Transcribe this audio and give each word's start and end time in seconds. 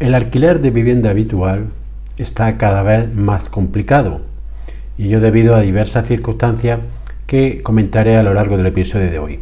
El 0.00 0.14
alquiler 0.14 0.62
de 0.62 0.70
vivienda 0.70 1.10
habitual 1.10 1.66
está 2.16 2.56
cada 2.56 2.82
vez 2.82 3.14
más 3.14 3.50
complicado 3.50 4.22
y 4.96 5.08
ello 5.08 5.20
debido 5.20 5.54
a 5.54 5.60
diversas 5.60 6.06
circunstancias 6.06 6.80
que 7.26 7.62
comentaré 7.62 8.16
a 8.16 8.22
lo 8.22 8.32
largo 8.32 8.56
del 8.56 8.64
episodio 8.64 9.10
de 9.10 9.18
hoy. 9.18 9.40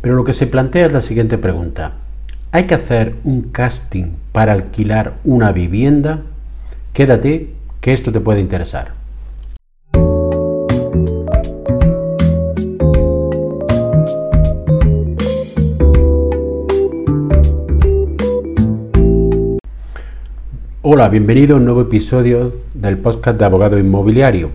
Pero 0.00 0.14
lo 0.14 0.22
que 0.22 0.32
se 0.32 0.46
plantea 0.46 0.86
es 0.86 0.92
la 0.92 1.00
siguiente 1.00 1.38
pregunta. 1.38 1.94
¿Hay 2.52 2.68
que 2.68 2.76
hacer 2.76 3.16
un 3.24 3.50
casting 3.50 4.12
para 4.30 4.52
alquilar 4.52 5.14
una 5.24 5.50
vivienda? 5.50 6.20
Quédate, 6.92 7.50
que 7.80 7.92
esto 7.92 8.12
te 8.12 8.20
puede 8.20 8.40
interesar. 8.40 8.99
Hola, 21.00 21.08
bienvenido 21.08 21.54
a 21.54 21.58
un 21.58 21.64
nuevo 21.64 21.80
episodio 21.80 22.52
del 22.74 22.98
podcast 22.98 23.38
de 23.38 23.46
Abogado 23.46 23.78
Inmobiliario. 23.78 24.50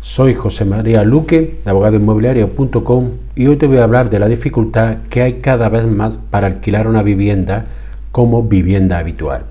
Soy 0.00 0.32
José 0.32 0.64
María 0.64 1.04
Luque 1.04 1.58
de 1.62 1.70
abogadoinmobiliario.com 1.70 3.10
y 3.36 3.48
hoy 3.48 3.56
te 3.56 3.66
voy 3.66 3.76
a 3.76 3.84
hablar 3.84 4.08
de 4.08 4.18
la 4.18 4.28
dificultad 4.28 5.00
que 5.10 5.20
hay 5.20 5.42
cada 5.42 5.68
vez 5.68 5.86
más 5.86 6.16
para 6.30 6.46
alquilar 6.46 6.86
una 6.86 7.02
vivienda 7.02 7.66
como 8.12 8.44
vivienda 8.44 8.96
habitual. 8.96 9.44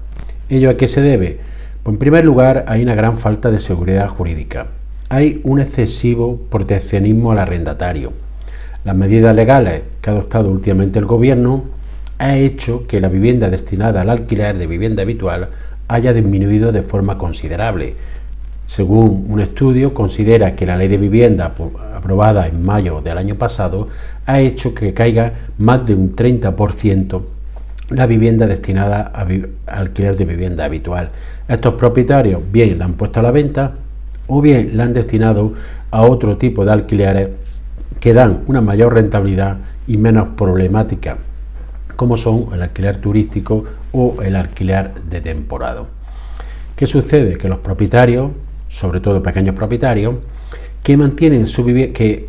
¿Ello 0.50 0.72
a 0.72 0.76
qué 0.76 0.88
se 0.88 1.02
debe? 1.02 1.38
Pues 1.84 1.94
en 1.94 2.00
primer 2.00 2.26
lugar 2.26 2.66
hay 2.68 2.82
una 2.82 2.96
gran 2.96 3.20
falta 3.20 3.52
de 3.52 3.60
seguridad 3.60 4.08
jurídica. 4.08 4.70
Hay 5.10 5.40
un 5.44 5.62
excesivo 5.62 6.42
proteccionismo 6.50 7.32
al 7.32 7.38
arrendatario. 7.38 8.12
Las 8.84 8.96
medidas 8.96 9.36
legales 9.36 9.84
que 10.02 10.10
ha 10.10 10.14
adoptado 10.14 10.50
últimamente 10.50 10.98
el 10.98 11.06
gobierno 11.06 11.66
ha 12.18 12.38
hecho 12.38 12.88
que 12.88 13.02
la 13.02 13.08
vivienda 13.08 13.52
destinada 13.52 14.02
al 14.02 14.10
alquiler 14.10 14.58
de 14.58 14.68
vivienda 14.68 15.04
habitual 15.04 15.50
haya 15.92 16.14
disminuido 16.14 16.72
de 16.72 16.84
forma 16.84 17.18
considerable. 17.18 17.96
Según 18.66 19.26
un 19.28 19.42
estudio, 19.42 19.94
considera 19.94 20.56
que 20.56 20.66
la 20.66 20.78
ley 20.78 20.88
de 20.88 20.98
vivienda 20.98 21.52
aprobada 21.94 22.48
en 22.48 22.64
mayo 22.64 23.02
del 23.02 23.18
año 23.18 23.36
pasado 23.36 23.90
ha 24.26 24.40
hecho 24.40 24.74
que 24.74 24.94
caiga 24.94 25.34
más 25.58 25.86
de 25.86 25.94
un 25.94 26.16
30% 26.16 27.22
la 27.90 28.06
vivienda 28.06 28.48
destinada 28.48 29.12
a, 29.14 29.28
alquiler 29.68 30.16
de 30.16 30.24
vivienda 30.24 30.64
habitual. 30.64 31.10
Estos 31.50 31.74
propietarios 31.74 32.42
bien 32.50 32.80
la 32.80 32.86
han 32.86 32.94
puesto 32.94 33.20
a 33.20 33.24
la 33.24 33.32
venta 33.32 33.74
o 34.28 34.42
bien 34.42 34.78
la 34.78 34.86
han 34.86 34.94
destinado 34.94 35.54
a 35.92 36.04
otro 36.04 36.38
tipo 36.38 36.64
de 36.64 36.72
alquileres 36.72 37.30
que 38.00 38.14
dan 38.14 38.44
una 38.48 38.62
mayor 38.62 38.94
rentabilidad 38.94 39.58
y 39.88 39.98
menos 39.98 40.30
problemática 40.38 41.18
como 42.02 42.18
son 42.18 42.48
el 42.52 42.64
alquiler 42.64 42.98
turístico 42.98 43.64
o 43.92 44.24
el 44.24 44.36
alquiler 44.36 44.92
de 45.08 45.22
temporada. 45.22 45.84
¿Qué 46.76 46.88
sucede? 46.88 47.38
Que 47.38 47.48
los 47.48 47.60
propietarios, 47.60 48.32
sobre 48.70 49.02
todo 49.02 49.22
pequeños 49.22 49.54
propietarios, 49.54 50.16
que 50.82 50.98
mantienen 50.98 51.46
su 51.46 51.64
que 51.64 52.28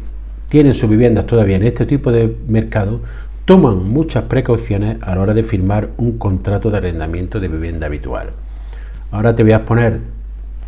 tienen 0.51 0.75
sus 0.75 0.91
viviendas 0.91 1.27
todavía 1.27 1.56
en 1.56 1.62
este 1.62 1.87
tipo 1.87 2.12
de 2.12 2.37
mercado, 2.48 3.01
toman 3.47 3.89
muchas 3.89 4.25
precauciones 4.25 4.98
a 5.01 5.14
la 5.14 5.23
hora 5.23 5.33
de 5.33 5.42
firmar 5.42 5.89
un 5.97 6.19
contrato 6.19 6.70
de 6.70 6.77
arrendamiento 6.77 7.41
de 7.41 7.48
vivienda 7.48 7.86
habitual. 7.86 8.29
Ahora 9.11 9.34
te 9.34 9.42
voy 9.42 9.53
a 9.53 9.64
poner 9.64 10.01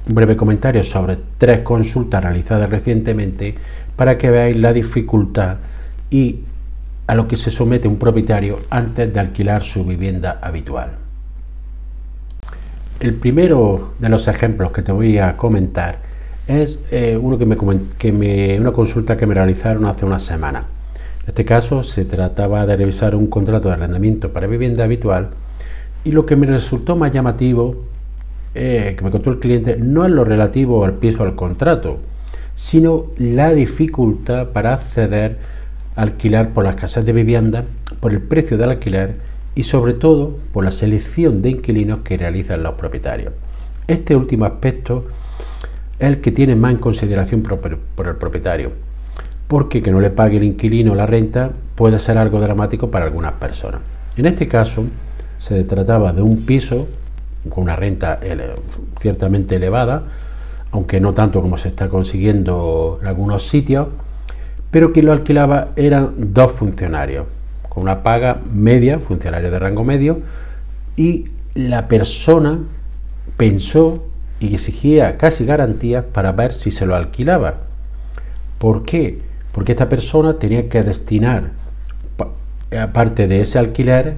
un 0.08 0.14
breve 0.14 0.34
comentario 0.34 0.82
sobre 0.82 1.18
tres 1.36 1.60
consultas 1.60 2.24
realizadas 2.24 2.70
recientemente 2.70 3.54
para 3.96 4.16
que 4.16 4.30
veáis 4.30 4.56
la 4.56 4.72
dificultad 4.72 5.58
y 6.10 6.38
a 7.06 7.14
lo 7.14 7.28
que 7.28 7.36
se 7.36 7.50
somete 7.50 7.88
un 7.88 7.98
propietario 7.98 8.60
antes 8.70 9.12
de 9.12 9.20
alquilar 9.20 9.62
su 9.62 9.84
vivienda 9.84 10.38
habitual. 10.42 10.92
El 13.00 13.14
primero 13.14 13.94
de 13.98 14.08
los 14.08 14.28
ejemplos 14.28 14.70
que 14.70 14.82
te 14.82 14.92
voy 14.92 15.18
a 15.18 15.36
comentar 15.36 15.98
es 16.46 16.78
eh, 16.90 17.18
uno 17.20 17.38
que 17.38 18.12
me, 18.12 18.58
una 18.58 18.72
consulta 18.72 19.16
que 19.16 19.26
me 19.26 19.34
realizaron 19.34 19.84
hace 19.86 20.06
una 20.06 20.18
semana. 20.18 20.64
En 21.22 21.28
este 21.28 21.44
caso 21.44 21.82
se 21.82 22.04
trataba 22.04 22.66
de 22.66 22.76
revisar 22.76 23.14
un 23.14 23.26
contrato 23.26 23.68
de 23.68 23.74
arrendamiento 23.74 24.32
para 24.32 24.46
vivienda 24.46 24.84
habitual 24.84 25.30
y 26.04 26.12
lo 26.12 26.26
que 26.26 26.36
me 26.36 26.46
resultó 26.46 26.96
más 26.96 27.12
llamativo 27.12 27.76
eh, 28.54 28.94
que 28.96 29.04
me 29.04 29.10
contó 29.10 29.30
el 29.30 29.40
cliente 29.40 29.76
no 29.76 30.04
es 30.04 30.12
lo 30.12 30.22
relativo 30.22 30.84
al 30.84 30.94
piso 30.94 31.24
al 31.24 31.34
contrato, 31.34 31.98
sino 32.54 33.06
la 33.18 33.52
dificultad 33.52 34.48
para 34.48 34.74
acceder 34.74 35.38
alquilar 35.96 36.50
por 36.50 36.64
las 36.64 36.76
casas 36.76 37.04
de 37.04 37.12
vivienda, 37.12 37.64
por 38.00 38.12
el 38.12 38.20
precio 38.20 38.56
del 38.56 38.70
alquiler 38.70 39.16
y 39.54 39.62
sobre 39.62 39.94
todo 39.94 40.36
por 40.52 40.64
la 40.64 40.72
selección 40.72 41.42
de 41.42 41.50
inquilinos 41.50 42.00
que 42.00 42.16
realizan 42.16 42.62
los 42.62 42.74
propietarios. 42.74 43.32
Este 43.86 44.16
último 44.16 44.44
aspecto 44.44 45.06
es 45.98 46.08
el 46.08 46.20
que 46.20 46.32
tiene 46.32 46.56
más 46.56 46.72
en 46.72 46.78
consideración 46.78 47.42
por, 47.42 48.08
el 48.08 48.16
propietario, 48.16 48.72
porque 49.46 49.82
que 49.82 49.92
no 49.92 50.00
le 50.00 50.10
pague 50.10 50.38
el 50.38 50.44
inquilino 50.44 50.94
la 50.94 51.06
renta 51.06 51.50
puede 51.74 51.98
ser 51.98 52.18
algo 52.18 52.40
dramático 52.40 52.90
para 52.90 53.04
algunas 53.04 53.34
personas. 53.34 53.80
En 54.16 54.26
este 54.26 54.48
caso 54.48 54.86
se 55.38 55.62
trataba 55.64 56.12
de 56.12 56.22
un 56.22 56.44
piso 56.44 56.88
con 57.48 57.64
una 57.64 57.76
renta 57.76 58.18
ciertamente 58.98 59.56
elevada, 59.56 60.04
aunque 60.72 61.00
no 61.00 61.12
tanto 61.12 61.40
como 61.40 61.56
se 61.56 61.68
está 61.68 61.88
consiguiendo 61.88 62.98
en 63.02 63.06
algunos 63.06 63.46
sitios, 63.46 63.88
pero 64.74 64.92
quien 64.92 65.06
lo 65.06 65.12
alquilaba 65.12 65.68
eran 65.76 66.14
dos 66.16 66.50
funcionarios, 66.50 67.26
con 67.68 67.84
una 67.84 68.02
paga 68.02 68.40
media, 68.52 68.98
funcionario 68.98 69.52
de 69.52 69.60
rango 69.60 69.84
medio, 69.84 70.18
y 70.96 71.26
la 71.54 71.86
persona 71.86 72.58
pensó 73.36 74.04
y 74.40 74.52
exigía 74.52 75.16
casi 75.16 75.44
garantías 75.44 76.04
para 76.04 76.32
ver 76.32 76.54
si 76.54 76.72
se 76.72 76.86
lo 76.86 76.96
alquilaba. 76.96 77.58
¿Por 78.58 78.84
qué? 78.84 79.20
Porque 79.52 79.70
esta 79.70 79.88
persona 79.88 80.40
tenía 80.40 80.68
que 80.68 80.82
destinar, 80.82 81.50
aparte 82.76 83.28
de 83.28 83.42
ese 83.42 83.60
alquiler, 83.60 84.16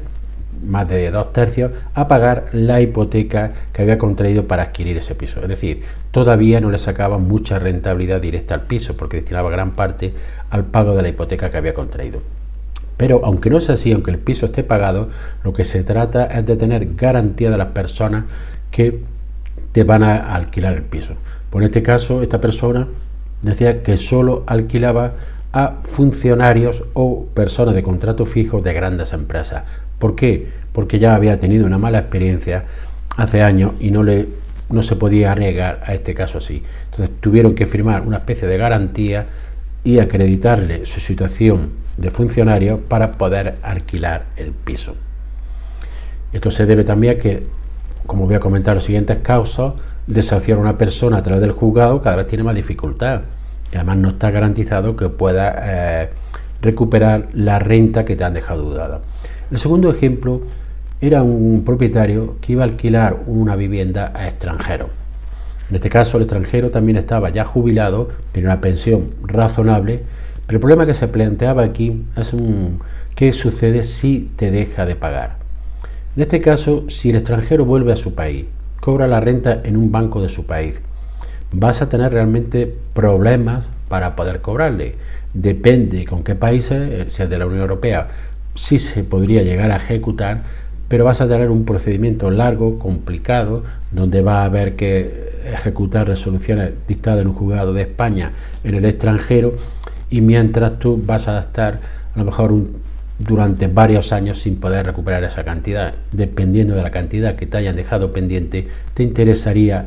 más 0.67 0.89
de 0.89 1.11
dos 1.11 1.33
tercios, 1.33 1.73
a 1.95 2.09
pagar 2.09 2.47
la 2.53 2.81
hipoteca 2.81 3.53
que 3.73 3.83
había 3.83 3.99
contraído 3.99 4.47
para 4.47 4.65
adquirir 4.65 4.97
ese 4.97 5.15
piso. 5.15 5.41
Es 5.41 5.49
decir, 5.49 5.83
todavía 6.11 6.61
no 6.61 6.71
le 6.71 6.79
sacaba 6.79 7.19
mucha 7.19 7.59
rentabilidad 7.59 8.21
directa 8.21 8.55
al 8.55 8.63
piso 8.63 8.97
porque 8.97 9.19
destinaba 9.19 9.51
gran 9.51 9.73
parte 9.73 10.13
al 10.51 10.65
pago 10.65 10.95
de 10.95 11.03
la 11.03 11.09
hipoteca 11.09 11.51
que 11.51 11.57
había 11.57 11.75
contraído. 11.75 12.21
Pero 12.97 13.21
aunque 13.25 13.51
no 13.51 13.59
es 13.59 13.69
así, 13.69 13.93
aunque 13.93 14.11
el 14.11 14.19
piso 14.19 14.47
esté 14.47 14.65
pagado, 14.65 15.11
lo 15.45 15.53
que 15.53 15.65
se 15.65 15.85
trata 15.85 16.25
es 16.25 16.47
de 16.47 16.57
tener 16.57 16.95
garantía 16.95 17.51
de 17.51 17.59
las 17.59 17.69
personas 17.69 18.25
que 18.71 19.01
te 19.73 19.85
van 19.85 20.03
a 20.03 20.35
alquilar 20.35 20.75
el 20.75 20.83
piso. 20.83 21.15
Por 21.51 21.63
este 21.63 21.83
caso, 21.83 22.23
esta 22.23 22.41
persona 22.41 22.89
decía 23.43 23.83
que 23.83 23.97
solo 23.97 24.45
alquilaba 24.47 25.13
a 25.53 25.77
funcionarios 25.83 26.85
o 26.95 27.27
personas 27.33 27.75
de 27.75 27.83
contrato 27.83 28.27
fijo 28.27 28.61
de 28.61 28.73
grandes 28.73 29.13
empresas. 29.13 29.65
¿Por 29.99 30.15
qué? 30.15 30.47
Porque 30.73 30.99
ya 30.99 31.15
había 31.15 31.39
tenido 31.39 31.67
una 31.67 31.79
mala 31.79 31.99
experiencia 31.99 32.65
hace 33.17 33.43
años 33.43 33.73
y 33.81 33.91
no, 33.91 34.03
le, 34.03 34.29
no 34.71 34.83
se 34.83 34.97
podía 34.97 35.33
arriesgar 35.33 35.83
a 35.85 35.95
este 35.95 36.15
caso 36.15 36.39
así. 36.39 36.63
Entonces 36.91 37.17
tuvieron 37.21 37.55
que 37.55 37.67
firmar 37.67 38.03
una 38.03 38.19
especie 38.19 38.47
de 38.47 38.59
garantía 38.59 39.27
y 39.85 39.99
acreditarle 39.99 40.85
su 40.85 41.01
situación 41.01 41.71
de 41.97 42.11
funcionario 42.11 42.81
para 42.81 43.13
poder 43.13 43.57
alquilar 43.63 44.27
el 44.37 44.53
piso. 44.53 44.97
Esto 46.33 46.51
se 46.51 46.67
debe 46.67 46.85
también 46.85 47.17
a 47.17 47.19
que, 47.19 47.47
como 48.07 48.27
voy 48.27 48.35
a 48.35 48.41
comentar 48.41 48.75
los 48.75 48.85
siguientes 48.85 49.19
casos, 49.19 49.75
desafiar 50.07 50.59
a 50.59 50.61
una 50.61 50.79
persona 50.79 51.19
a 51.19 51.23
través 51.23 51.41
del 51.41 51.53
juzgado 51.53 52.03
cada 52.03 52.17
vez 52.17 52.29
tiene 52.29 52.45
más 52.45 52.55
dificultad 52.55 53.23
y 53.73 53.77
además 53.77 53.97
no 53.99 54.09
está 54.11 54.31
garantizado 54.31 54.97
que 54.97 55.09
pueda 55.09 55.55
eh, 55.63 56.11
recuperar 56.61 57.29
la 57.33 57.59
renta 57.59 58.05
que 58.05 58.17
te 58.17 58.25
han 58.25 58.35
dejado 58.35 58.63
dudada. 58.63 59.01
El 59.49 59.59
segundo 59.59 59.91
ejemplo 59.91 60.41
era 61.01 61.23
un 61.23 61.63
propietario 61.65 62.37
que 62.41 62.55
iba 62.55 62.65
a 62.65 62.67
alquilar 62.67 63.19
una 63.29 63.55
vivienda 63.55 64.11
a 64.13 64.27
extranjero. 64.27 64.89
En 65.71 65.77
este 65.77 65.89
caso, 65.89 66.17
el 66.17 66.25
extranjero 66.25 66.71
también 66.71 66.97
estaba 66.97 67.31
ya 67.31 67.45
jubilado, 67.45 68.09
tenía 68.33 68.51
una 68.51 68.61
pensión 68.61 69.07
razonable, 69.23 70.03
pero 70.47 70.57
el 70.57 70.61
problema 70.61 70.85
que 70.85 70.95
se 70.95 71.07
planteaba 71.07 71.63
aquí 71.63 72.07
es 72.17 72.35
qué 73.15 73.33
sucede 73.33 73.85
si 73.85 74.31
te 74.35 74.51
deja 74.51 74.85
de 74.85 74.97
pagar. 74.97 75.37
En 76.17 76.23
este 76.23 76.41
caso, 76.41 76.85
si 76.89 77.11
el 77.11 77.17
extranjero 77.17 77.65
vuelve 77.65 77.93
a 77.93 77.97
su 77.97 78.15
país, 78.15 78.47
cobra 78.81 79.07
la 79.07 79.21
renta 79.21 79.61
en 79.63 79.77
un 79.77 79.93
banco 79.93 80.21
de 80.21 80.29
su 80.29 80.45
país, 80.45 80.81
vas 81.53 81.83
a 81.83 81.89
tener 81.89 82.13
realmente 82.13 82.75
problemas 82.95 83.69
para 83.89 84.17
poder 84.17 84.41
cobrarle. 84.41 84.97
Depende 85.35 86.05
con 86.05 86.25
qué 86.25 86.35
países, 86.35 87.13
si 87.13 87.23
es 87.23 87.31
de 87.31 87.39
la 87.39 87.47
Unión 87.47 87.61
Europea, 87.61 88.09
sí 88.57 88.79
se 88.79 89.05
podría 89.05 89.43
llegar 89.43 89.71
a 89.71 89.77
ejecutar, 89.77 90.43
pero 90.89 91.05
vas 91.05 91.21
a 91.21 91.29
tener 91.29 91.51
un 91.51 91.65
procedimiento 91.65 92.31
largo, 92.31 92.79
complicado, 92.79 93.65
donde 93.91 94.23
va 94.23 94.43
a 94.43 94.45
haber 94.45 94.77
que 94.77 95.37
ejecutar 95.53 96.07
resoluciones 96.07 96.87
dictadas 96.87 97.21
en 97.21 97.29
un 97.29 97.35
juzgado 97.35 97.73
de 97.73 97.83
España 97.83 98.33
en 98.65 98.75
el 98.75 98.85
extranjero 98.85 99.57
y 100.11 100.21
mientras 100.21 100.79
tú 100.79 101.01
vas 101.05 101.29
a 101.29 101.41
estar 101.41 101.81
a 102.15 102.19
lo 102.19 102.25
mejor 102.25 102.55
durante 103.19 103.67
varios 103.67 104.13
años 104.13 104.41
sin 104.41 104.59
poder 104.61 104.87
recuperar 104.87 105.25
esa 105.25 105.45
cantidad. 105.45 105.95
Dependiendo 106.13 106.75
de 106.75 106.83
la 106.83 106.91
cantidad 106.91 107.37
que 107.37 107.47
te 107.47 107.57
hayan 107.57 107.77
dejado 107.77 108.11
pendiente, 108.13 108.69
te 108.95 109.03
interesaría 109.03 109.87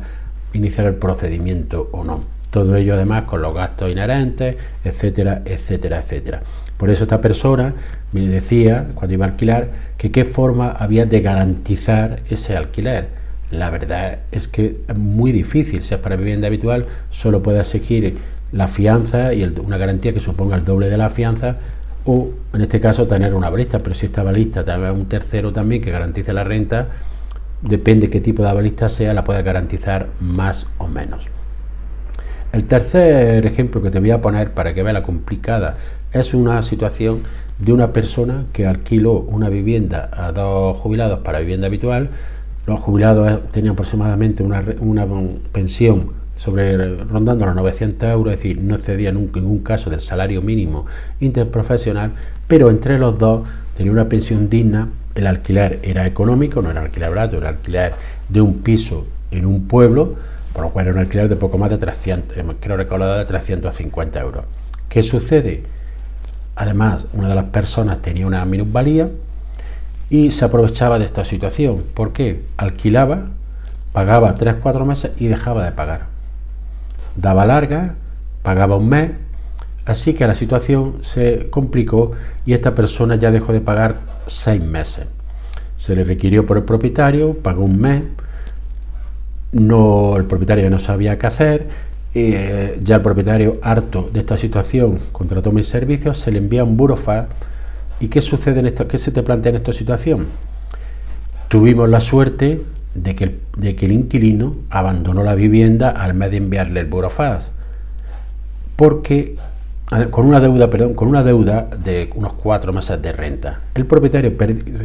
iniciar 0.52 0.86
el 0.86 0.94
procedimiento 0.94 1.88
o 1.92 2.04
no. 2.04 2.20
Todo 2.50 2.74
ello 2.74 2.94
además 2.94 3.24
con 3.24 3.42
los 3.42 3.54
gastos 3.54 3.90
inherentes, 3.90 4.56
etcétera, 4.84 5.42
etcétera, 5.44 6.00
etcétera. 6.00 6.42
Por 6.76 6.90
eso 6.90 7.04
esta 7.04 7.20
persona 7.20 7.74
me 8.12 8.26
decía, 8.26 8.88
cuando 8.94 9.14
iba 9.14 9.26
a 9.26 9.28
alquilar, 9.28 9.68
que 9.96 10.10
qué 10.10 10.24
forma 10.24 10.70
había 10.70 11.06
de 11.06 11.20
garantizar 11.20 12.20
ese 12.28 12.56
alquiler. 12.56 13.08
La 13.50 13.70
verdad 13.70 14.20
es 14.30 14.48
que 14.48 14.78
es 14.86 14.96
muy 14.96 15.32
difícil. 15.32 15.82
Si 15.82 15.94
es 15.94 16.00
para 16.00 16.16
vivienda 16.16 16.48
habitual, 16.48 16.86
solo 17.10 17.42
puede 17.42 17.60
exigir 17.60 18.18
la 18.52 18.66
fianza 18.66 19.32
y 19.32 19.44
una 19.44 19.78
garantía 19.78 20.12
que 20.12 20.20
suponga 20.20 20.56
el 20.56 20.64
doble 20.64 20.88
de 20.88 20.96
la 20.96 21.08
fianza 21.08 21.56
o 22.04 22.30
en 22.52 22.62
este 22.62 22.80
caso 22.80 23.06
tener 23.06 23.34
una 23.34 23.50
balista, 23.50 23.78
pero 23.80 23.94
si 23.94 24.06
esta 24.06 24.22
balista 24.22 24.64
tiene 24.64 24.90
un 24.90 25.06
tercero 25.06 25.52
también 25.52 25.82
que 25.82 25.90
garantice 25.90 26.32
la 26.32 26.44
renta, 26.44 26.88
depende 27.62 28.08
qué 28.08 28.20
tipo 28.20 28.42
de 28.42 28.52
balista 28.52 28.88
sea, 28.88 29.12
la 29.12 29.24
puede 29.24 29.42
garantizar 29.42 30.08
más 30.20 30.66
o 30.78 30.88
menos. 30.88 31.28
El 32.52 32.64
tercer 32.64 33.44
ejemplo 33.46 33.80
que 33.82 33.90
te 33.90 34.00
voy 34.00 34.10
a 34.10 34.20
poner 34.20 34.52
para 34.52 34.74
que 34.74 34.82
veas 34.82 34.94
la 34.94 35.02
complicada 35.02 35.76
es 36.12 36.34
una 36.34 36.62
situación 36.62 37.22
de 37.60 37.72
una 37.72 37.92
persona 37.92 38.46
que 38.52 38.66
alquiló 38.66 39.12
una 39.12 39.48
vivienda 39.48 40.10
a 40.12 40.32
dos 40.32 40.76
jubilados 40.78 41.20
para 41.20 41.40
vivienda 41.40 41.66
habitual. 41.66 42.10
Los 42.66 42.80
jubilados 42.80 43.50
tenían 43.52 43.74
aproximadamente 43.74 44.42
una, 44.42 44.64
una 44.80 45.06
pensión 45.52 46.20
sobre 46.36 46.96
rondando 47.04 47.44
los 47.44 47.54
900 47.54 48.08
euros, 48.10 48.32
es 48.32 48.40
decir, 48.40 48.58
no 48.62 48.76
excedía 48.76 49.12
nunca 49.12 49.38
en 49.38 49.44
ningún 49.44 49.62
caso 49.62 49.90
del 49.90 50.00
salario 50.00 50.40
mínimo 50.40 50.86
interprofesional, 51.20 52.12
pero 52.48 52.70
entre 52.70 52.98
los 52.98 53.18
dos 53.18 53.46
tenía 53.76 53.92
una 53.92 54.08
pensión 54.08 54.48
digna, 54.48 54.88
el 55.14 55.26
alquiler 55.26 55.80
era 55.82 56.06
económico, 56.06 56.62
no 56.62 56.70
era 56.70 56.80
alquiler 56.80 57.10
barato, 57.10 57.36
era 57.36 57.50
alquiler 57.50 57.92
de 58.30 58.40
un 58.40 58.60
piso 58.60 59.06
en 59.30 59.44
un 59.44 59.66
pueblo, 59.66 60.14
por 60.54 60.64
lo 60.64 60.70
cual 60.70 60.86
era 60.86 60.94
un 60.94 61.00
alquiler 61.00 61.28
de 61.28 61.36
poco 61.36 61.58
más 61.58 61.68
de 61.68 61.76
300, 61.76 62.38
eh, 62.38 62.44
creo 62.58 62.78
recordar 62.78 63.18
de 63.18 63.26
350 63.26 64.20
euros. 64.20 64.44
¿Qué 64.88 65.02
sucede? 65.02 65.62
Además, 66.56 67.06
una 67.12 67.28
de 67.28 67.34
las 67.34 67.44
personas 67.44 68.02
tenía 68.02 68.26
una 68.26 68.44
minusvalía 68.44 69.08
y 70.10 70.30
se 70.30 70.44
aprovechaba 70.44 70.98
de 70.98 71.04
esta 71.04 71.24
situación. 71.24 71.82
¿Por 71.94 72.12
qué? 72.12 72.42
Alquilaba, 72.56 73.26
pagaba 73.92 74.36
3-4 74.36 74.84
meses 74.84 75.12
y 75.18 75.26
dejaba 75.26 75.64
de 75.64 75.72
pagar 75.72 76.10
daba 77.16 77.46
larga, 77.46 77.94
pagaba 78.42 78.76
un 78.76 78.88
mes, 78.88 79.10
así 79.84 80.14
que 80.14 80.26
la 80.26 80.34
situación 80.34 80.98
se 81.02 81.48
complicó 81.50 82.12
y 82.46 82.54
esta 82.54 82.74
persona 82.74 83.16
ya 83.16 83.30
dejó 83.30 83.52
de 83.52 83.60
pagar 83.60 84.00
seis 84.26 84.62
meses. 84.62 85.06
Se 85.76 85.94
le 85.94 86.04
requirió 86.04 86.46
por 86.46 86.58
el 86.58 86.64
propietario, 86.64 87.34
pagó 87.34 87.64
un 87.64 87.80
mes, 87.80 88.02
no, 89.52 90.16
el 90.16 90.24
propietario 90.24 90.70
no 90.70 90.78
sabía 90.78 91.18
qué 91.18 91.26
hacer, 91.26 91.68
eh, 92.14 92.80
ya 92.82 92.96
el 92.96 93.02
propietario, 93.02 93.58
harto 93.62 94.10
de 94.12 94.20
esta 94.20 94.36
situación, 94.36 94.98
contrató 95.12 95.52
mis 95.52 95.66
servicios, 95.66 96.18
se 96.18 96.32
le 96.32 96.38
envía 96.38 96.64
un 96.64 96.76
burofax. 96.76 97.28
¿Y 98.00 98.08
qué 98.08 98.20
sucede 98.20 98.60
en 98.60 98.66
esto? 98.66 98.88
¿Qué 98.88 98.98
se 98.98 99.12
te 99.12 99.22
plantea 99.22 99.50
en 99.50 99.56
esta 99.56 99.72
situación? 99.72 100.26
Tuvimos 101.48 101.88
la 101.88 102.00
suerte 102.00 102.62
de 102.94 103.14
que, 103.14 103.24
el, 103.24 103.92
inquilino 103.92 104.56
abandonó 104.70 105.22
la 105.22 105.34
vivienda 105.34 105.90
al 105.90 106.14
mes 106.14 106.30
de 106.30 106.38
enviarle 106.38 106.80
el 106.80 106.86
burofax, 106.86 107.50
porque 108.76 109.36
con 110.10 110.26
una 110.26 110.38
deuda, 110.38 110.70
perdón, 110.70 110.94
con 110.94 111.08
una 111.08 111.24
deuda 111.24 111.68
de 111.82 112.10
unos 112.14 112.34
cuatro 112.34 112.72
meses 112.72 113.02
de 113.02 113.12
renta. 113.12 113.60
El 113.74 113.86
propietario 113.86 114.32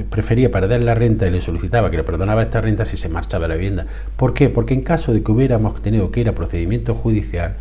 prefería 0.10 0.52
perder 0.52 0.84
la 0.84 0.96
renta 0.96 1.28
y 1.28 1.32
le 1.32 1.42
solicitaba 1.42 1.92
que 1.92 1.98
le 1.98 2.04
perdonaba 2.04 2.42
esta 2.42 2.60
renta 2.60 2.86
si 2.86 2.98
se 2.98 3.08
marchaba 3.08 3.44
de 3.44 3.50
la 3.50 3.56
vivienda. 3.56 3.86
¿Por 4.18 4.34
qué? 4.34 4.50
Porque 4.50 4.74
en 4.74 4.82
caso 4.82 5.14
de 5.14 5.22
que 5.22 5.32
hubiéramos 5.32 5.82
tenido 5.82 6.10
que 6.10 6.22
ir 6.22 6.30
a 6.30 6.34
procedimiento 6.34 6.96
judicial, 6.96 7.54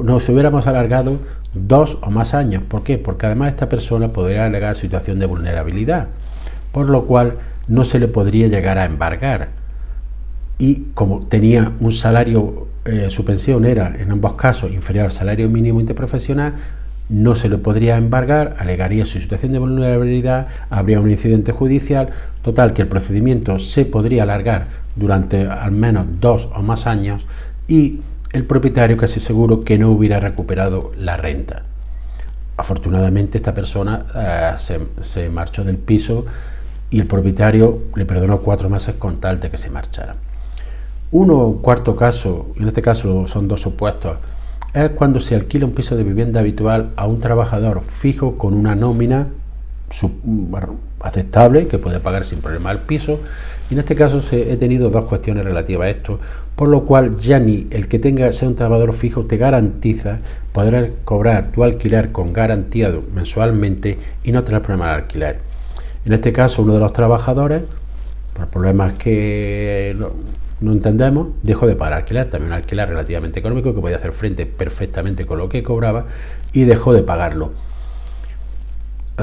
nos 0.00 0.28
hubiéramos 0.28 0.66
alargado 0.68 1.18
dos 1.54 1.98
o 2.02 2.10
más 2.10 2.34
años. 2.34 2.62
¿Por 2.62 2.84
qué? 2.84 2.98
Porque 2.98 3.26
además 3.26 3.48
esta 3.48 3.68
persona 3.68 4.12
podría 4.12 4.44
alegar 4.44 4.76
situación 4.76 5.18
de 5.18 5.26
vulnerabilidad, 5.26 6.08
por 6.70 6.88
lo 6.88 7.06
cual 7.06 7.34
no 7.66 7.84
se 7.84 7.98
le 7.98 8.06
podría 8.06 8.46
llegar 8.46 8.78
a 8.78 8.84
embargar 8.84 9.48
y 10.58 10.86
como 10.94 11.26
tenía 11.26 11.72
un 11.80 11.92
salario, 11.92 12.66
eh, 12.86 13.10
su 13.10 13.24
pensión 13.24 13.64
era 13.64 13.94
en 13.98 14.10
ambos 14.10 14.34
casos 14.34 14.72
inferior 14.72 15.06
al 15.06 15.12
salario 15.12 15.48
mínimo 15.48 15.80
interprofesional, 15.80 16.54
no 17.08 17.36
se 17.36 17.48
le 17.48 17.58
podría 17.58 17.96
embargar, 17.96 18.56
alegaría 18.58 19.06
su 19.06 19.20
situación 19.20 19.52
de 19.52 19.58
vulnerabilidad, 19.58 20.48
habría 20.70 21.00
un 21.00 21.08
incidente 21.08 21.52
judicial, 21.52 22.10
total 22.42 22.72
que 22.72 22.82
el 22.82 22.88
procedimiento 22.88 23.58
se 23.58 23.84
podría 23.84 24.24
alargar 24.24 24.66
durante 24.96 25.46
al 25.46 25.72
menos 25.72 26.06
dos 26.20 26.48
o 26.54 26.62
más 26.62 26.86
años 26.86 27.26
y 27.68 28.00
el 28.32 28.44
propietario 28.44 28.96
casi 28.96 29.20
seguro 29.20 29.62
que 29.62 29.78
no 29.78 29.90
hubiera 29.90 30.18
recuperado 30.20 30.92
la 30.98 31.16
renta. 31.16 31.62
Afortunadamente 32.56 33.38
esta 33.38 33.54
persona 33.54 34.06
eh, 34.14 34.52
se, 34.58 34.80
se 35.02 35.28
marchó 35.28 35.62
del 35.62 35.76
piso 35.76 36.26
y 36.90 37.00
el 37.00 37.06
propietario 37.06 37.84
le 37.94 38.04
perdonó 38.04 38.40
cuatro 38.40 38.68
meses 38.68 38.96
con 38.96 39.20
tal 39.20 39.40
de 39.40 39.50
que 39.50 39.58
se 39.58 39.70
marchara. 39.70 40.16
Uno 41.12 41.58
cuarto 41.62 41.94
caso, 41.94 42.46
en 42.56 42.68
este 42.68 42.82
caso 42.82 43.26
son 43.26 43.46
dos 43.46 43.60
supuestos, 43.60 44.18
es 44.74 44.90
cuando 44.90 45.20
se 45.20 45.34
alquila 45.34 45.64
un 45.64 45.72
piso 45.72 45.96
de 45.96 46.02
vivienda 46.02 46.40
habitual 46.40 46.90
a 46.96 47.06
un 47.06 47.20
trabajador 47.20 47.82
fijo 47.82 48.36
con 48.36 48.54
una 48.54 48.74
nómina 48.74 49.28
aceptable 51.00 51.68
que 51.68 51.78
puede 51.78 52.00
pagar 52.00 52.24
sin 52.24 52.40
problema 52.40 52.72
el 52.72 52.78
piso. 52.78 53.20
Y 53.70 53.74
en 53.74 53.80
este 53.80 53.94
caso 53.94 54.20
se, 54.20 54.52
he 54.52 54.56
tenido 54.56 54.90
dos 54.90 55.04
cuestiones 55.04 55.44
relativas 55.44 55.86
a 55.86 55.90
esto, 55.90 56.20
por 56.54 56.68
lo 56.68 56.84
cual 56.84 57.18
ya 57.18 57.38
ni 57.38 57.66
el 57.70 57.88
que 57.88 57.98
tenga 57.98 58.32
sea 58.32 58.48
un 58.48 58.56
trabajador 58.56 58.92
fijo 58.92 59.24
te 59.24 59.36
garantiza 59.36 60.18
poder 60.52 60.94
cobrar 61.04 61.52
tu 61.52 61.64
alquiler 61.64 62.12
con 62.12 62.32
garantía 62.32 62.92
mensualmente 63.14 63.98
y 64.24 64.32
no 64.32 64.44
tener 64.44 64.62
problema 64.62 64.88
de 64.88 64.94
alquiler. 64.94 65.38
En 66.04 66.12
este 66.12 66.32
caso, 66.32 66.62
uno 66.62 66.74
de 66.74 66.80
los 66.80 66.92
trabajadores, 66.92 67.62
por 68.34 68.48
problemas 68.48 68.94
que 68.94 69.96
no 70.60 70.72
entendemos, 70.72 71.28
dejó 71.42 71.66
de 71.66 71.76
pagar 71.76 71.98
alquiler, 71.98 72.30
también 72.30 72.52
un 72.52 72.56
alquiler 72.56 72.88
relativamente 72.88 73.40
económico 73.40 73.74
que 73.74 73.80
podía 73.80 73.96
hacer 73.96 74.12
frente 74.12 74.46
perfectamente 74.46 75.26
con 75.26 75.38
lo 75.38 75.48
que 75.48 75.62
cobraba 75.62 76.06
y 76.52 76.64
dejó 76.64 76.92
de 76.92 77.02
pagarlo. 77.02 77.52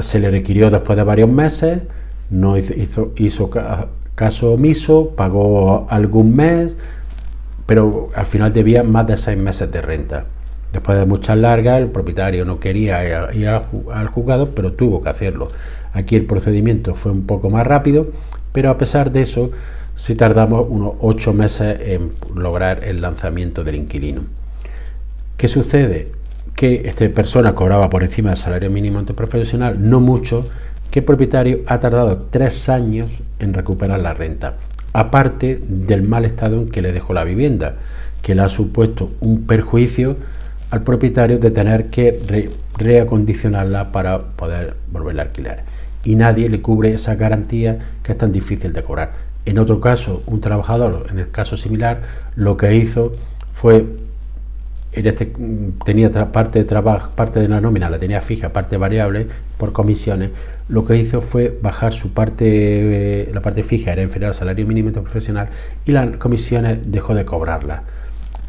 Se 0.00 0.18
le 0.20 0.30
requirió 0.30 0.70
después 0.70 0.96
de 0.96 1.02
varios 1.02 1.28
meses, 1.28 1.82
no 2.30 2.56
hizo, 2.56 3.12
hizo, 3.16 3.50
caso 4.14 4.52
omiso, 4.52 5.10
pagó 5.16 5.86
algún 5.90 6.36
mes, 6.36 6.76
pero 7.66 8.10
al 8.14 8.26
final 8.26 8.52
debía 8.52 8.82
más 8.82 9.06
de 9.06 9.16
seis 9.16 9.38
meses 9.38 9.70
de 9.70 9.80
renta. 9.80 10.24
Después 10.72 10.98
de 10.98 11.06
muchas 11.06 11.36
largas, 11.36 11.80
el 11.80 11.88
propietario 11.88 12.44
no 12.44 12.58
quería 12.58 13.32
ir 13.32 13.48
al 13.48 14.06
juzgado, 14.08 14.50
pero 14.50 14.72
tuvo 14.72 15.02
que 15.02 15.08
hacerlo. 15.08 15.48
Aquí 15.92 16.16
el 16.16 16.26
procedimiento 16.26 16.94
fue 16.94 17.12
un 17.12 17.26
poco 17.26 17.48
más 17.48 17.64
rápido, 17.64 18.08
pero 18.52 18.70
a 18.70 18.78
pesar 18.78 19.12
de 19.12 19.22
eso, 19.22 19.50
si 19.96 20.14
tardamos 20.14 20.66
unos 20.68 20.94
ocho 21.00 21.32
meses 21.32 21.80
en 21.80 22.10
lograr 22.34 22.84
el 22.84 23.00
lanzamiento 23.00 23.64
del 23.64 23.76
inquilino. 23.76 24.22
¿Qué 25.36 25.48
sucede? 25.48 26.12
Que 26.54 26.82
esta 26.86 27.08
persona 27.08 27.54
cobraba 27.54 27.90
por 27.90 28.02
encima 28.02 28.30
del 28.30 28.38
salario 28.38 28.70
mínimo 28.70 29.02
profesional, 29.04 29.76
no 29.78 30.00
mucho, 30.00 30.44
que 30.90 31.00
el 31.00 31.04
propietario 31.04 31.60
ha 31.66 31.80
tardado 31.80 32.26
tres 32.30 32.68
años 32.68 33.10
en 33.38 33.54
recuperar 33.54 34.00
la 34.00 34.14
renta, 34.14 34.54
aparte 34.92 35.60
del 35.60 36.02
mal 36.02 36.24
estado 36.24 36.62
en 36.62 36.68
que 36.68 36.82
le 36.82 36.92
dejó 36.92 37.14
la 37.14 37.24
vivienda, 37.24 37.74
que 38.22 38.34
le 38.34 38.42
ha 38.42 38.48
supuesto 38.48 39.10
un 39.20 39.44
perjuicio 39.46 40.16
al 40.70 40.82
propietario 40.82 41.38
de 41.38 41.50
tener 41.50 41.86
que 41.86 42.48
reacondicionarla 42.78 43.92
para 43.92 44.18
poder 44.18 44.74
volverla 44.90 45.22
a 45.22 45.24
alquilar. 45.26 45.64
Y 46.04 46.16
nadie 46.16 46.48
le 46.48 46.60
cubre 46.60 46.94
esa 46.94 47.14
garantía 47.14 47.78
que 48.02 48.12
es 48.12 48.18
tan 48.18 48.32
difícil 48.32 48.72
de 48.72 48.82
cobrar. 48.82 49.33
En 49.46 49.58
otro 49.58 49.80
caso, 49.80 50.22
un 50.26 50.40
trabajador, 50.40 51.06
en 51.10 51.18
el 51.18 51.30
caso 51.30 51.56
similar, 51.56 52.02
lo 52.34 52.56
que 52.56 52.74
hizo 52.74 53.12
fue, 53.52 53.84
este, 54.92 55.32
tenía 55.84 56.10
parte 56.32 56.60
de 56.60 56.64
trabajo, 56.64 57.10
parte 57.14 57.40
de 57.40 57.48
la 57.48 57.60
nómina, 57.60 57.90
la 57.90 57.98
tenía 57.98 58.22
fija, 58.22 58.54
parte 58.54 58.78
variable 58.78 59.26
por 59.58 59.72
comisiones, 59.72 60.30
lo 60.68 60.86
que 60.86 60.96
hizo 60.96 61.20
fue 61.20 61.58
bajar 61.60 61.92
su 61.92 62.14
parte, 62.14 63.28
la 63.34 63.42
parte 63.42 63.62
fija 63.62 63.92
era 63.92 64.02
inferior 64.02 64.30
al 64.30 64.34
salario 64.34 64.66
mínimo 64.66 64.92
profesional 64.92 65.48
y 65.84 65.92
las 65.92 66.16
comisiones 66.16 66.78
dejó 66.86 67.14
de 67.14 67.26
cobrarlas, 67.26 67.82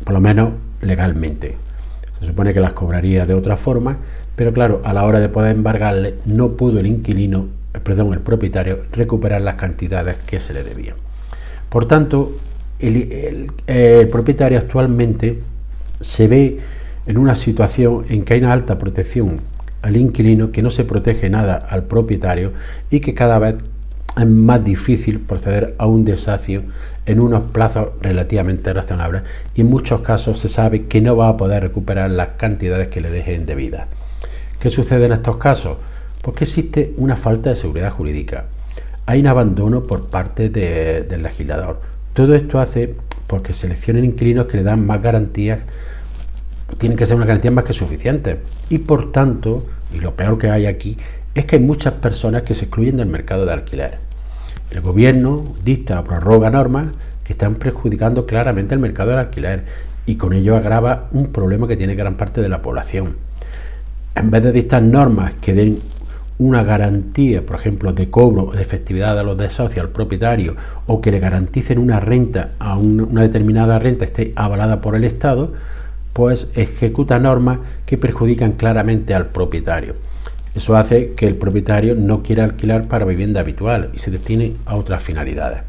por 0.05 0.13
lo 0.13 0.21
menos 0.21 0.53
legalmente. 0.81 1.57
Se 2.21 2.27
supone 2.27 2.53
que 2.53 2.61
las 2.61 2.71
cobraría 2.71 3.25
de 3.25 3.33
otra 3.33 3.57
forma, 3.57 3.97
pero 4.37 4.53
claro, 4.53 4.81
a 4.85 4.93
la 4.93 5.03
hora 5.03 5.19
de 5.19 5.27
poder 5.27 5.55
embargarle, 5.55 6.15
no 6.25 6.51
pudo 6.51 6.79
el 6.79 6.87
inquilino 6.87 7.47
perdón, 7.83 8.13
el 8.13 8.19
propietario 8.19 8.79
recuperar 8.91 9.41
las 9.41 9.55
cantidades 9.55 10.17
que 10.17 10.39
se 10.39 10.53
le 10.53 10.63
debían. 10.63 10.95
Por 11.69 11.87
tanto, 11.87 12.31
el, 12.79 13.51
propietario 14.11 14.57
actualmente 14.57 15.41
se 15.99 16.27
ve 16.27 16.59
en 17.05 17.17
una 17.17 17.35
situación 17.35 18.05
en 18.09 18.23
que 18.23 18.35
hay 18.35 18.39
una 18.39 18.53
alta 18.53 18.77
protección 18.77 19.39
al 19.81 19.97
inquilino, 19.97 20.51
que 20.51 20.61
no 20.61 20.69
se 20.69 20.83
protege 20.83 21.29
nada 21.29 21.55
al 21.55 21.83
propietario 21.83 22.53
y 22.89 22.99
que 22.99 23.13
cada 23.13 23.39
vez 23.39 23.57
es 24.17 24.25
más 24.25 24.63
difícil 24.63 25.19
proceder 25.19 25.75
a 25.77 25.85
un 25.85 26.05
desacio 26.05 26.63
en 27.05 27.19
unos 27.19 27.43
plazos 27.43 27.89
relativamente 28.01 28.71
razonables 28.73 29.23
y 29.53 29.61
en 29.61 29.69
muchos 29.69 30.01
casos 30.01 30.39
se 30.39 30.49
sabe 30.49 30.85
que 30.85 31.01
no 31.01 31.15
va 31.15 31.29
a 31.29 31.37
poder 31.37 31.61
recuperar 31.61 32.09
las 32.09 32.29
cantidades 32.37 32.87
que 32.87 33.01
le 33.01 33.11
dejen 33.11 33.45
debidas. 33.45 33.87
¿Qué 34.59 34.69
sucede 34.69 35.05
en 35.05 35.11
estos 35.11 35.37
casos? 35.37 35.77
Pues 36.25 36.37
que 36.37 36.43
existe 36.45 36.93
una 36.97 37.15
falta 37.15 37.51
de 37.51 37.55
seguridad 37.55 37.91
jurídica. 37.91 38.45
Hay 39.05 39.19
un 39.19 39.27
abandono 39.27 39.83
por 39.83 40.07
parte 40.07 40.49
del 40.49 41.21
legislador. 41.21 41.79
Todo 42.13 42.33
esto 42.33 42.59
hace 42.59 42.95
porque 43.27 43.53
seleccionen 43.53 44.05
inquilinos 44.05 44.47
que 44.47 44.57
le 44.57 44.63
dan 44.63 44.83
más 44.87 45.03
garantías, 45.03 45.59
tienen 46.79 46.97
que 46.97 47.05
ser 47.05 47.17
unas 47.17 47.27
garantías 47.27 47.53
más 47.53 47.63
que 47.63 47.73
suficientes. 47.73 48.37
Y 48.71 48.79
por 48.79 49.11
tanto, 49.11 49.67
y 49.93 49.99
lo 49.99 50.15
peor 50.15 50.39
que 50.39 50.49
hay 50.49 50.65
aquí, 50.65 50.97
es 51.35 51.45
que 51.45 51.57
hay 51.57 51.61
muchas 51.61 51.93
personas 51.93 52.41
que 52.41 52.55
se 52.55 52.65
excluyen 52.65 52.97
del 52.97 53.07
mercado 53.07 53.45
de 53.45 53.53
alquiler. 53.53 53.99
El 54.71 54.81
gobierno 54.81 55.43
dicta 55.63 55.99
o 55.99 56.03
prorroga 56.03 56.49
normas 56.49 56.87
que 57.23 57.33
están 57.33 57.53
perjudicando 57.53 58.25
claramente 58.25 58.73
el 58.73 58.79
mercado 58.79 59.11
del 59.11 59.19
alquiler 59.19 59.65
y 60.07 60.15
con 60.15 60.33
ello 60.33 60.55
agrava 60.55 61.07
un 61.11 61.27
problema 61.27 61.67
que 61.67 61.77
tiene 61.77 61.93
gran 61.93 62.15
parte 62.15 62.41
de 62.41 62.49
la 62.49 62.63
población. 62.63 63.15
En 64.15 64.31
vez 64.31 64.43
de 64.43 64.51
dictar 64.51 64.81
normas 64.81 65.35
que 65.35 65.53
den 65.53 65.77
una 66.37 66.63
garantía, 66.63 67.45
por 67.45 67.55
ejemplo, 67.55 67.93
de 67.93 68.09
cobro 68.09 68.51
de 68.51 68.61
efectividad 68.61 69.17
a 69.17 69.23
los 69.23 69.37
desahucios 69.37 69.85
al 69.85 69.91
propietario 69.91 70.55
o 70.85 71.01
que 71.01 71.11
le 71.11 71.19
garanticen 71.19 71.79
una 71.79 71.99
renta 71.99 72.51
a 72.59 72.77
una 72.77 73.21
determinada 73.21 73.79
renta 73.79 74.05
esté 74.05 74.33
avalada 74.35 74.81
por 74.81 74.95
el 74.95 75.05
Estado, 75.05 75.53
pues 76.13 76.47
ejecuta 76.55 77.19
normas 77.19 77.59
que 77.85 77.97
perjudican 77.97 78.53
claramente 78.53 79.13
al 79.13 79.27
propietario. 79.27 79.95
Eso 80.53 80.77
hace 80.77 81.13
que 81.13 81.27
el 81.27 81.35
propietario 81.35 81.95
no 81.95 82.23
quiera 82.23 82.45
alquilar 82.45 82.87
para 82.87 83.05
vivienda 83.05 83.41
habitual 83.41 83.89
y 83.93 83.99
se 83.99 84.11
destine 84.11 84.55
a 84.65 84.75
otras 84.75 85.03
finalidades. 85.03 85.59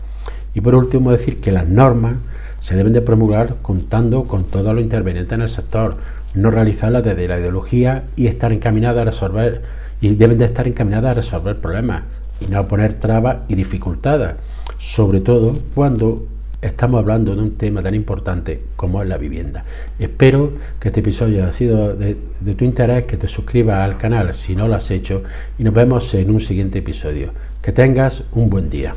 Y 0.55 0.61
por 0.61 0.75
último 0.75 1.11
decir 1.11 1.41
que 1.41 1.53
las 1.53 1.69
normas 1.69 2.15
se 2.61 2.77
deben 2.77 2.93
de 2.93 3.03
promulgar 3.03 3.57
contando 3.63 4.25
con 4.25 4.45
todos 4.45 4.75
los 4.75 4.83
intervenientes 4.83 5.33
en 5.33 5.43
el 5.43 5.49
sector, 5.49 5.97
no 6.35 6.51
realizarlas 6.51 7.05
desde 7.05 7.29
la 7.29 7.39
ideología 7.39 8.05
y 8.17 8.27
estar 8.29 8.53
encaminadas 8.53 9.03
a 9.03 9.05
resolver 9.05 9.63
y 10.01 10.15
deben 10.15 10.39
de 10.39 10.45
estar 10.45 10.67
encaminadas 10.67 11.13
a 11.13 11.21
resolver 11.21 11.61
problemas 11.61 12.03
y 12.41 12.51
no 12.51 12.67
poner 12.67 12.95
trabas 12.95 13.39
y 13.49 13.55
dificultades, 13.55 14.35
sobre 14.79 15.21
todo 15.21 15.57
cuando 15.75 16.27
estamos 16.61 16.99
hablando 16.99 17.35
de 17.35 17.43
un 17.43 17.57
tema 17.57 17.83
tan 17.83 17.95
importante 17.95 18.63
como 18.77 19.03
es 19.03 19.09
la 19.09 19.19
vivienda. 19.19 19.65
Espero 19.99 20.53
que 20.81 20.89
este 20.89 21.01
episodio 21.01 21.43
haya 21.43 21.53
sido 21.53 21.95
de, 21.95 22.17
de, 22.41 22.55
tu 22.55 22.65
interés, 22.65 23.07
que 23.07 23.17
te 23.17 23.29
suscribas 23.29 23.79
al 23.79 23.97
canal 23.97 24.33
si 24.35 24.57
no 24.57 24.69
lo 24.69 24.75
has 24.75 24.91
hecho 24.91 25.23
y 25.59 25.65
nos 25.65 25.75
vemos 25.75 26.13
en 26.15 26.31
un 26.31 26.41
siguiente 26.41 26.79
episodio. 26.79 27.33
Que 27.63 27.73
tengas 27.73 28.23
un 28.33 28.49
buen 28.49 28.71
día. 28.71 28.95